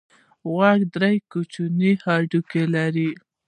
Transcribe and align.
غوږ 0.51 0.79
درې 0.93 1.13
کوچني 1.31 1.91
هډوکي 2.03 2.63
لري. 2.75 3.09